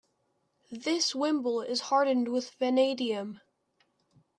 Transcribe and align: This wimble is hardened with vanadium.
This 0.71 1.13
wimble 1.13 1.61
is 1.61 1.81
hardened 1.81 2.27
with 2.29 2.49
vanadium. 2.55 3.39